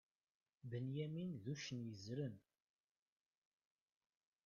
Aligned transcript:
Binyamin, 0.69 1.31
d 1.43 1.45
uccen 1.53 1.77
i 1.83 1.85
yezzren. 1.87 2.35